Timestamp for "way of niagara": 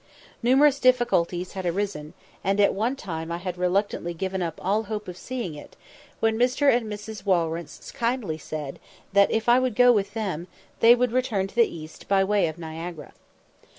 12.23-13.13